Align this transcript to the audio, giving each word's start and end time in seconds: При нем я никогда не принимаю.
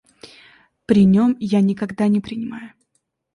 При 0.87 1.03
нем 1.05 1.37
я 1.39 1.61
никогда 1.61 2.07
не 2.07 2.21
принимаю. 2.21 2.73